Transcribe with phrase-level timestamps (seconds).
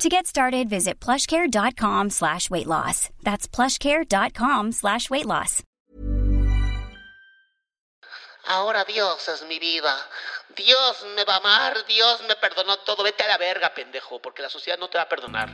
[0.00, 3.10] To get started, visit plushcare.com slash weight loss.
[3.22, 5.62] That's plushcare.com slash weight loss.
[8.48, 9.94] Ahora Dios es mi vida.
[10.56, 11.84] Dios me va a amar.
[11.86, 13.04] Dios me perdonó todo.
[13.04, 15.50] Vete a la verga, pendejo, porque la sociedad no te va a perdonar.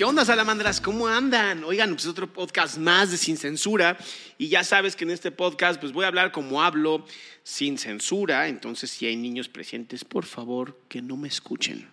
[0.00, 0.80] ¿Qué onda, salamandras?
[0.80, 1.62] ¿Cómo andan?
[1.62, 3.98] Oigan, pues otro podcast más de Sin Censura.
[4.38, 7.04] Y ya sabes que en este podcast pues voy a hablar como hablo,
[7.42, 8.48] sin censura.
[8.48, 11.86] Entonces, si hay niños presentes, por favor, que no me escuchen.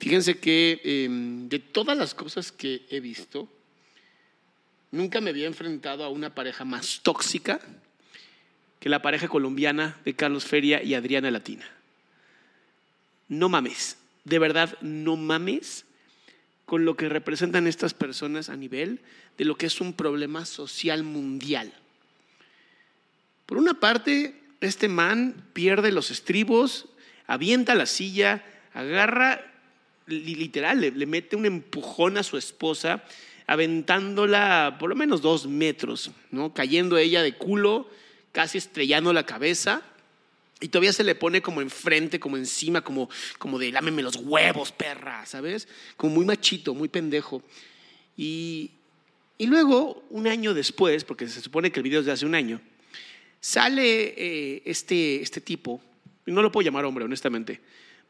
[0.00, 3.48] Fíjense que eh, de todas las cosas que he visto,
[4.90, 7.60] nunca me había enfrentado a una pareja más tóxica
[8.80, 11.70] que la pareja colombiana de Carlos Feria y Adriana Latina.
[13.28, 15.84] No mames, de verdad, no mames
[16.70, 19.00] con lo que representan estas personas a nivel
[19.36, 21.72] de lo que es un problema social mundial.
[23.44, 26.86] Por una parte, este man pierde los estribos,
[27.26, 29.52] avienta la silla, agarra,
[30.06, 33.02] literal, le, le mete un empujón a su esposa,
[33.48, 36.54] aventándola por lo menos dos metros, ¿no?
[36.54, 37.90] cayendo ella de culo,
[38.30, 39.82] casi estrellando la cabeza.
[40.60, 44.72] Y todavía se le pone como enfrente, como encima, como, como de lámeme los huevos,
[44.72, 45.68] perra, ¿sabes?
[45.96, 47.42] Como muy machito, muy pendejo.
[48.16, 48.72] Y,
[49.38, 52.34] y luego, un año después, porque se supone que el video es de hace un
[52.34, 52.60] año,
[53.40, 55.80] sale eh, este, este tipo,
[56.26, 57.60] y no lo puedo llamar hombre, honestamente,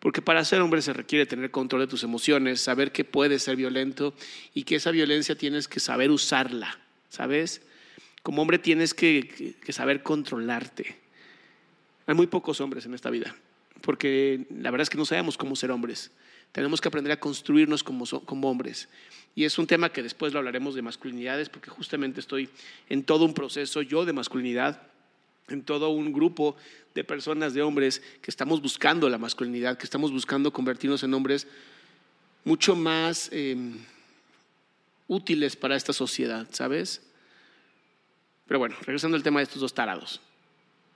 [0.01, 3.57] porque para ser hombre se requiere tener control de tus emociones, saber que puedes ser
[3.57, 4.15] violento
[4.55, 6.81] y que esa violencia tienes que saber usarla,
[7.11, 7.63] ¿sabes?
[8.23, 10.97] Como hombre tienes que, que, saber controlarte.
[12.11, 13.37] Hay muy pocos hombres en esta vida,
[13.83, 16.11] porque la verdad es que no sabemos cómo ser hombres.
[16.51, 18.89] Tenemos que aprender a construirnos como, como hombres.
[19.37, 22.49] Y es un tema que después lo hablaremos de masculinidades, porque justamente estoy
[22.89, 24.83] en todo un proceso yo de masculinidad,
[25.51, 26.57] en todo un grupo
[26.97, 31.47] de personas, de hombres, que estamos buscando la masculinidad, que estamos buscando convertirnos en hombres
[32.45, 33.57] mucho más eh,
[35.07, 37.03] útiles para esta sociedad, ¿sabes?
[38.49, 40.21] Pero bueno, regresando al tema de estos dos tarados.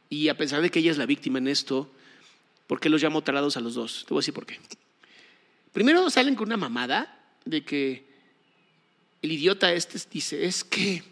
[0.08, 1.90] Y a pesar de que ella es la víctima en esto,
[2.66, 4.04] ¿por qué los llamo tarados a los dos?
[4.06, 4.58] Te voy a decir por qué.
[5.72, 8.04] Primero salen con una mamada de que
[9.22, 11.02] el idiota este dice, es que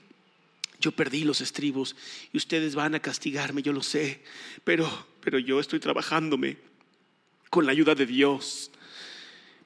[0.79, 1.97] yo perdí los estribos
[2.33, 4.23] y ustedes van a castigarme, yo lo sé,
[4.65, 6.59] pero, pero yo estoy trabajándome
[7.51, 8.71] con la ayuda de Dios.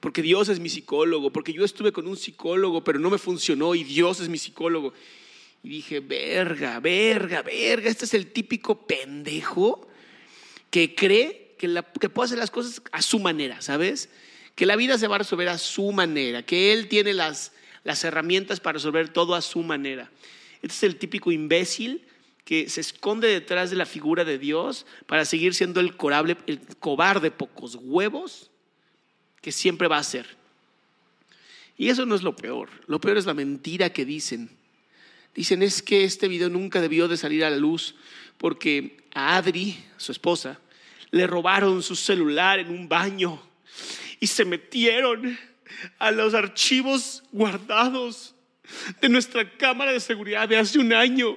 [0.01, 3.75] Porque Dios es mi psicólogo, porque yo estuve con un psicólogo, pero no me funcionó
[3.75, 4.93] y Dios es mi psicólogo.
[5.63, 9.89] Y dije, verga, verga, verga, este es el típico pendejo
[10.71, 14.09] que cree que, la, que puede hacer las cosas a su manera, ¿sabes?
[14.55, 17.53] Que la vida se va a resolver a su manera, que él tiene las,
[17.85, 20.11] las herramientas para resolver todo a su manera.
[20.63, 22.05] Este es el típico imbécil
[22.45, 26.61] que se esconde detrás de la figura de Dios para seguir siendo el, corable, el
[26.79, 28.51] cobarde pocos huevos
[29.41, 30.37] que siempre va a ser.
[31.77, 34.51] Y eso no es lo peor, lo peor es la mentira que dicen.
[35.37, 37.95] Dicen es que este video nunca debió de salir a la luz
[38.39, 40.59] porque a Adri, su esposa,
[41.11, 43.41] le robaron su celular en un baño
[44.19, 45.39] y se metieron
[45.99, 48.35] a los archivos guardados
[49.03, 51.37] de nuestra cámara de seguridad de hace un año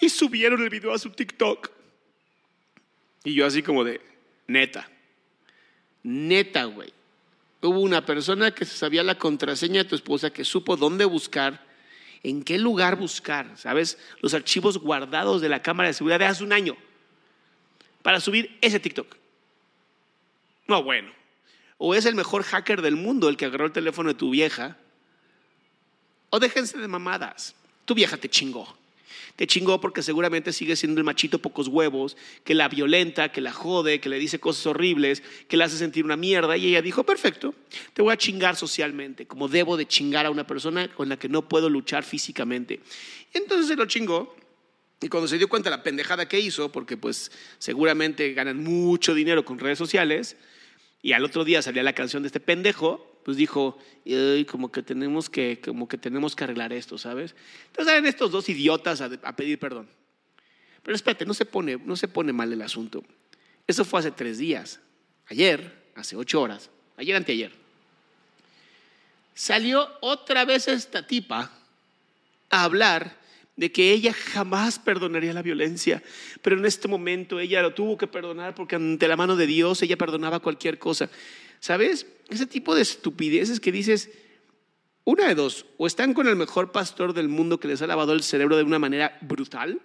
[0.00, 1.70] y subieron el video a su TikTok.
[3.24, 4.00] Y yo así como de,
[4.46, 4.88] Neta.
[6.04, 6.92] Neta, güey.
[7.62, 11.71] Hubo una persona que sabía la contraseña de tu esposa, que supo dónde buscar,
[12.22, 13.98] en qué lugar buscar, ¿sabes?
[14.20, 16.76] Los archivos guardados de la cámara de seguridad de hace un año
[18.02, 19.16] para subir ese TikTok.
[20.68, 21.12] No, bueno.
[21.78, 24.76] O es el mejor hacker del mundo el que agarró el teléfono de tu vieja.
[26.30, 27.54] O déjense de mamadas.
[27.84, 28.76] Tu vieja te chingó.
[29.36, 33.52] Te chingó porque seguramente sigue siendo el machito pocos huevos, que la violenta, que la
[33.52, 36.56] jode, que le dice cosas horribles, que la hace sentir una mierda.
[36.56, 37.54] Y ella dijo, perfecto,
[37.92, 41.28] te voy a chingar socialmente, como debo de chingar a una persona con la que
[41.28, 42.80] no puedo luchar físicamente.
[43.34, 44.36] Y entonces se lo chingó.
[45.00, 49.14] Y cuando se dio cuenta de la pendejada que hizo, porque pues seguramente ganan mucho
[49.14, 50.36] dinero con redes sociales,
[51.02, 53.78] y al otro día salía la canción de este pendejo, pues dijo,
[54.50, 57.34] como que tenemos que, como que tenemos que arreglar esto, ¿sabes?
[57.66, 59.88] Entonces salen estos dos idiotas a, pedir perdón.
[60.82, 63.04] Pero espérate, no se, pone, no se pone mal el asunto.
[63.66, 64.80] Eso fue hace tres días.
[65.26, 67.52] Ayer, hace ocho horas, ayer anteayer,
[69.34, 71.52] salió otra vez esta tipa
[72.50, 73.22] a hablar
[73.56, 76.02] de que ella jamás perdonaría la violencia,
[76.40, 79.82] pero en este momento ella lo tuvo que perdonar porque ante la mano de Dios
[79.82, 81.10] ella perdonaba cualquier cosa.
[81.62, 82.08] ¿Sabes?
[82.28, 84.10] Ese tipo de estupideces que dices,
[85.04, 88.14] una de dos, o están con el mejor pastor del mundo que les ha lavado
[88.14, 89.80] el cerebro de una manera brutal,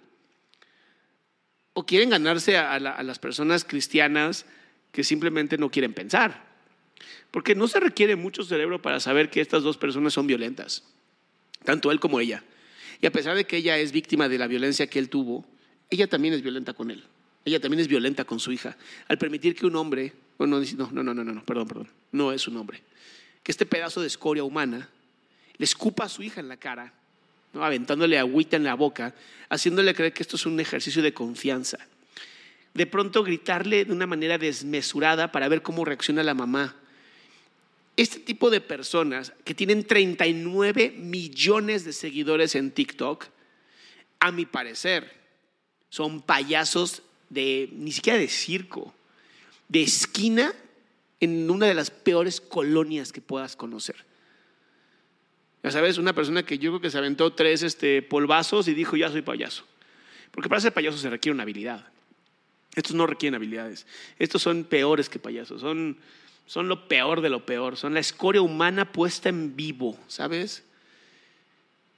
[1.74, 4.44] o quieren ganarse a, las personas cristianas
[4.90, 6.48] que simplemente no quieren pensar.
[7.30, 10.82] Porque no se requiere mucho cerebro para saber que estas dos personas son violentas,
[11.62, 12.42] tanto él como ella.
[13.00, 15.46] Y a pesar de que ella es víctima de la violencia que él tuvo,
[15.90, 17.04] ella también es violenta con él.
[17.44, 18.76] Ella también es violenta con su hija.
[19.06, 20.12] Al permitir que un hombre
[20.46, 21.88] no, no, no, no, no, perdón, perdón.
[22.12, 22.82] No es un hombre.
[23.42, 24.88] Que este pedazo de escoria humana
[25.56, 26.92] le escupa a su hija en la cara,
[27.52, 27.64] ¿no?
[27.64, 29.14] aventándole agüita en la boca,
[29.48, 31.78] haciéndole creer que esto es un ejercicio de confianza.
[32.72, 36.76] De pronto gritarle de una manera desmesurada para ver cómo reacciona la mamá.
[37.96, 43.26] Este tipo de personas que tienen 39 millones de seguidores en TikTok,
[44.20, 45.12] a mi parecer,
[45.88, 48.94] son payasos de ni siquiera de circo
[49.68, 50.52] de esquina
[51.20, 53.96] en una de las peores colonias que puedas conocer.
[55.62, 58.96] Ya sabes, una persona que yo creo que se aventó tres este, polvazos y dijo,
[58.96, 59.64] ya soy payaso.
[60.30, 61.88] Porque para ser payaso se requiere una habilidad.
[62.74, 63.86] Estos no requieren habilidades.
[64.18, 65.60] Estos son peores que payasos.
[65.60, 65.98] Son,
[66.46, 67.76] son lo peor de lo peor.
[67.76, 70.64] Son la escoria humana puesta en vivo, ¿sabes?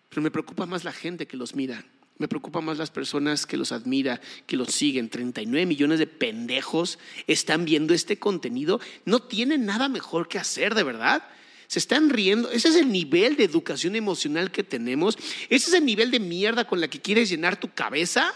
[0.08, 1.84] Pero me preocupa más la gente que los mira.
[2.20, 5.08] Me preocupa más las personas que los admira, que los siguen.
[5.08, 8.78] 39 millones de pendejos están viendo este contenido.
[9.06, 11.26] No tienen nada mejor que hacer, de verdad.
[11.66, 12.50] Se están riendo.
[12.50, 15.16] Ese es el nivel de educación emocional que tenemos.
[15.48, 18.34] Ese es el nivel de mierda con la que quieres llenar tu cabeza.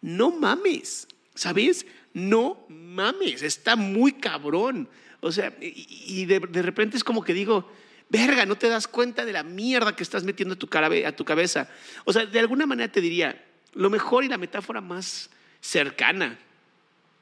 [0.00, 1.86] No mames, ¿sabes?
[2.14, 3.42] No mames.
[3.42, 4.88] Está muy cabrón.
[5.22, 7.68] O sea, y, de repente es como que digo,
[8.10, 11.70] verga, no te das cuenta de la mierda que estás metiendo a tu, cabeza.
[12.04, 13.42] O sea, de alguna manera te diría,
[13.72, 15.30] lo mejor y la metáfora más
[15.60, 16.38] cercana,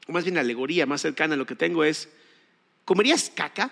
[0.07, 2.09] o más bien la alegoría más cercana a lo que tengo es,
[2.83, 3.71] ¿comerías caca?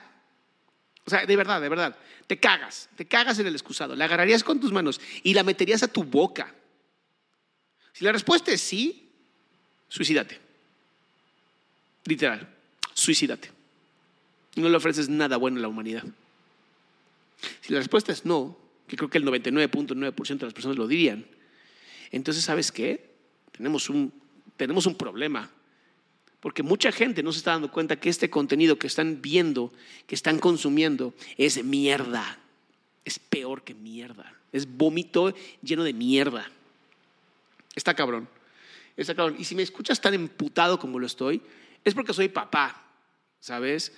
[1.05, 1.97] O sea, de verdad, de verdad,
[2.27, 5.81] te cagas, te cagas en el excusado, la agarrarías con tus manos y la meterías
[5.81, 6.53] a tu boca.
[7.93, 9.09] Si la respuesta es sí,
[9.89, 10.39] suicídate.
[12.05, 12.47] Literal,
[12.93, 13.49] suicídate.
[14.55, 16.03] No le ofreces nada bueno a la humanidad.
[17.61, 21.25] Si la respuesta es no, que creo que el 99.9% de las personas lo dirían,
[22.11, 23.11] entonces ¿sabes qué?
[23.51, 24.13] Tenemos un,
[24.55, 25.51] tenemos un problema.
[26.39, 29.73] Porque mucha gente no se está dando cuenta que este contenido que están viendo,
[30.05, 32.39] que están consumiendo, es mierda.
[33.03, 34.33] Es peor que mierda.
[34.51, 36.49] Es vómito lleno de mierda.
[37.75, 38.29] Está cabrón.
[38.95, 39.35] Está cabrón.
[39.39, 41.41] Y si me escuchas tan emputado como lo estoy,
[41.83, 42.83] es porque soy papá,
[43.39, 43.93] ¿sabes?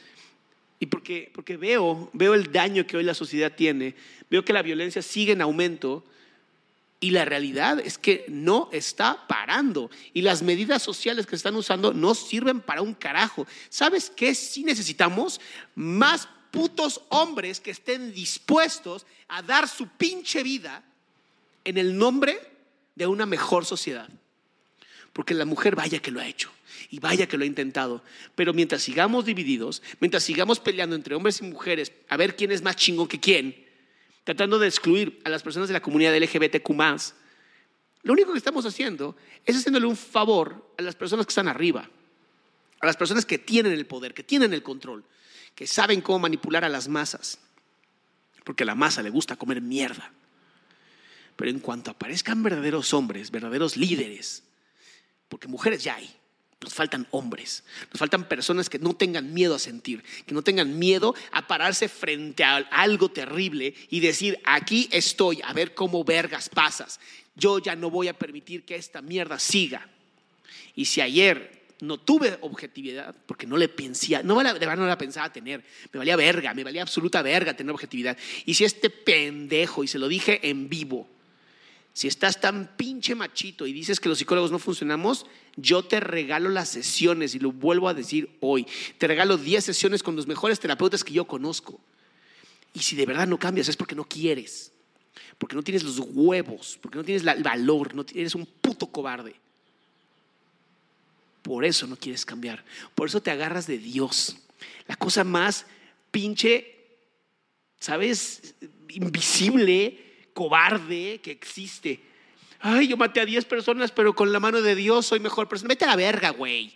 [0.79, 3.95] Y porque, porque veo, veo el daño que hoy la sociedad tiene,
[4.29, 6.05] veo que la violencia sigue en aumento
[7.01, 11.93] y la realidad es que no está parando y las medidas sociales que están usando
[11.93, 13.47] no sirven para un carajo.
[13.69, 14.35] ¿Sabes qué?
[14.35, 15.39] Si necesitamos
[15.75, 20.83] más putos hombres que estén dispuestos a dar su pinche vida
[21.63, 22.39] en el nombre
[22.95, 24.09] de una mejor sociedad.
[25.13, 26.51] Porque la mujer vaya que lo ha hecho.
[26.89, 28.03] Y vaya que lo ha intentado.
[28.35, 32.61] Pero mientras sigamos divididos, mientras sigamos peleando entre hombres y mujeres a ver quién es
[32.61, 33.65] más chingón que quién,
[34.23, 36.69] tratando de excluir a las personas de la comunidad LGBTQ,
[38.03, 41.89] lo único que estamos haciendo es haciéndole un favor a las personas que están arriba,
[42.79, 45.03] a las personas que tienen el poder, que tienen el control,
[45.53, 47.39] que saben cómo manipular a las masas.
[48.45, 50.13] Porque a la masa le gusta comer mierda.
[51.35, 54.43] Pero en cuanto aparezcan verdaderos hombres, verdaderos líderes,
[55.29, 56.09] porque mujeres ya hay,
[56.61, 60.77] Nos faltan hombres, nos faltan personas que no tengan miedo a sentir, que no tengan
[60.77, 66.49] miedo a pararse frente a algo terrible y decir, aquí estoy, a ver cómo vergas
[66.49, 66.99] pasas.
[67.35, 69.87] Yo ya no voy a permitir que esta mierda siga.
[70.75, 74.97] Y si ayer no tuve objetividad, porque no le pensía, no, de verdad no la
[74.97, 78.17] pensaba tener, me valía verga, me valía absoluta verga tener objetividad.
[78.45, 81.07] Y si este pendejo, y se lo dije en vivo,
[81.99, 85.25] si estás tan pinche machito y dices que los psicólogos no funcionamos,
[85.57, 88.65] yo te regalo las sesiones y lo vuelvo a decir hoy.
[88.97, 91.77] Te regalo 10 sesiones con los mejores terapeutas que yo conozco.
[92.73, 94.71] Y si de verdad no cambias es porque no quieres,
[95.37, 99.35] porque no tienes los huevos, porque no tienes el valor, no eres un puto cobarde.
[101.41, 102.63] Por eso no quieres cambiar.
[102.95, 104.37] Por eso te agarras de Dios.
[104.87, 105.65] La cosa más
[106.11, 106.77] pinche,
[107.77, 108.55] ¿sabes?
[108.87, 110.08] Invisible
[110.39, 111.99] cobarde que existe.
[112.61, 115.67] Ay, yo maté a 10 personas, pero con la mano de Dios soy mejor persona.
[115.67, 116.71] Vete a la verga, güey.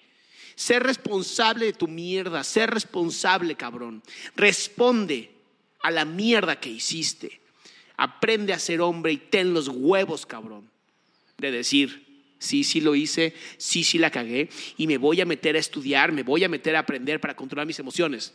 [0.53, 4.03] Sé responsable de tu mierda, sé responsable, cabrón.
[4.36, 5.32] Responde
[5.79, 7.39] a la mierda que hiciste.
[7.96, 10.70] Aprende a ser hombre y ten los huevos, cabrón,
[11.38, 12.05] de decir,
[12.39, 16.12] sí, sí lo hice, sí, sí la cagué y me voy a meter a estudiar,
[16.12, 18.34] me voy a meter a aprender para controlar mis emociones.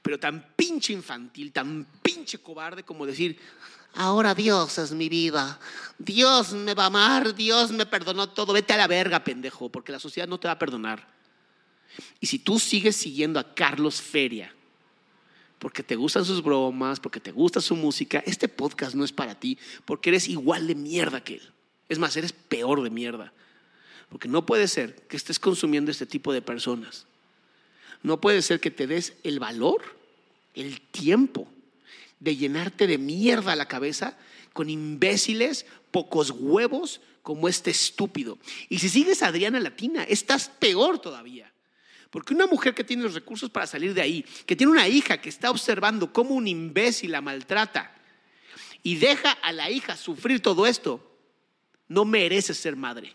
[0.00, 3.38] Pero tan pinche infantil, tan pinche cobarde como decir,
[3.94, 5.58] Ahora Dios es mi vida.
[5.98, 8.52] Dios me va a amar, Dios me perdonó todo.
[8.52, 11.06] Vete a la verga, pendejo, porque la sociedad no te va a perdonar.
[12.20, 14.54] Y si tú sigues siguiendo a Carlos Feria,
[15.58, 19.38] porque te gustan sus bromas, porque te gusta su música, este podcast no es para
[19.38, 21.52] ti, porque eres igual de mierda que él.
[21.88, 23.32] Es más, eres peor de mierda.
[24.08, 27.06] Porque no puede ser que estés consumiendo este tipo de personas.
[28.02, 29.82] No puede ser que te des el valor,
[30.54, 31.46] el tiempo
[32.20, 34.16] de llenarte de mierda la cabeza
[34.52, 38.38] con imbéciles, pocos huevos como este estúpido.
[38.68, 41.52] Y si sigues a Adriana Latina, estás peor todavía.
[42.10, 45.20] Porque una mujer que tiene los recursos para salir de ahí, que tiene una hija
[45.20, 47.94] que está observando cómo un imbécil la maltrata
[48.82, 51.06] y deja a la hija sufrir todo esto,
[51.88, 53.14] no merece ser madre.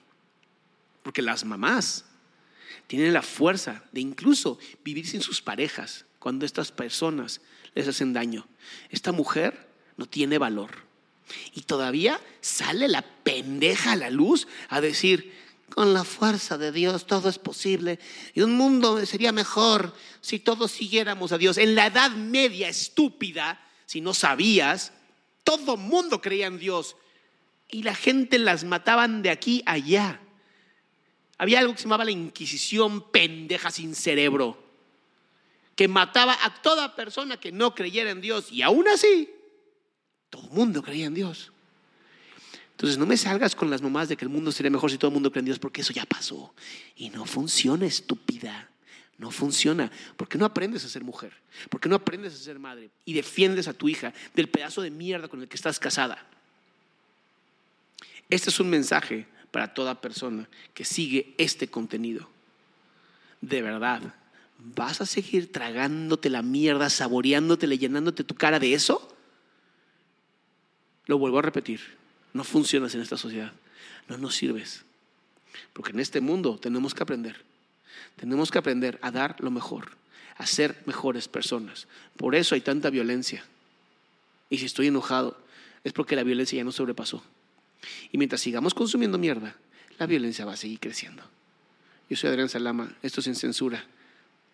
[1.04, 2.06] Porque las mamás
[2.88, 7.40] tienen la fuerza de incluso vivir sin sus parejas cuando estas personas
[7.76, 8.48] les hacen daño.
[8.90, 10.72] Esta mujer no tiene valor.
[11.54, 15.36] Y todavía sale la pendeja a la luz a decir,
[15.70, 18.00] con la fuerza de Dios todo es posible
[18.34, 21.60] y un mundo sería mejor si todos siguiéramos a Dios.
[21.60, 24.94] En la Edad Media estúpida, si no sabías,
[25.44, 26.96] todo mundo creía en Dios
[27.70, 30.22] y la gente las mataban de aquí a allá.
[31.38, 34.65] Había algo que se llamaba la Inquisición pendeja sin cerebro
[35.76, 38.52] que mataba a toda persona que no creyera en Dios.
[38.52, 39.30] Y aún así,
[40.30, 41.52] todo el mundo creía en Dios.
[42.72, 45.10] Entonces no me salgas con las mamás de que el mundo sería mejor si todo
[45.10, 46.54] el mundo cree en Dios, porque eso ya pasó.
[46.96, 48.70] Y no funciona, estúpida.
[49.18, 49.92] No funciona.
[50.18, 51.34] porque no aprendes a ser mujer?
[51.70, 52.90] porque no aprendes a ser madre?
[53.06, 56.26] Y defiendes a tu hija del pedazo de mierda con el que estás casada.
[58.30, 62.28] Este es un mensaje para toda persona que sigue este contenido.
[63.40, 64.02] De verdad,
[64.58, 69.16] ¿Vas a seguir tragándote la mierda, saboreándote, llenándote tu cara de eso?
[71.06, 71.82] Lo vuelvo a repetir,
[72.34, 73.54] no funcionas en esta sociedad,
[74.08, 74.84] no nos sirves.
[75.74, 77.44] Porque en este mundo tenemos que aprender,
[78.16, 79.92] tenemos que aprender a dar lo mejor,
[80.38, 81.88] a ser mejores personas.
[82.18, 83.46] Por eso hay tanta violencia.
[84.50, 85.38] Y si estoy enojado,
[85.84, 87.24] es porque la violencia ya no sobrepasó.
[88.12, 89.56] Y mientras sigamos consumiendo mierda,
[90.00, 91.24] la violencia va a seguir creciendo.
[92.10, 93.86] Yo soy Adrián Salama, esto es sin censura.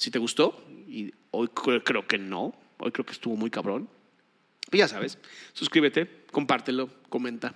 [0.02, 3.88] Si te gustó, y hoy creo que no, hoy creo que estuvo muy cabrón,
[4.72, 5.20] pues ya sabes,
[5.54, 7.54] suscríbete, compártelo, comenta.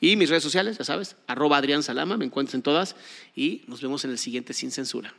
[0.00, 2.96] Y mis redes sociales, ya sabes, arroba Adrián Salama, me encuentras en todas
[3.36, 5.12] y nos vemos en el siguiente Sin Censura.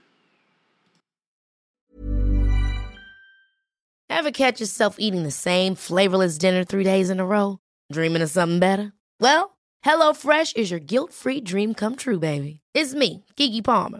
[4.09, 7.59] Ever catch yourself eating the same flavorless dinner three days in a row?
[7.91, 8.91] Dreaming of something better?
[9.19, 12.61] Well, HelloFresh is your guilt-free dream come true, baby.
[12.73, 13.99] It's me, Kiki Palmer.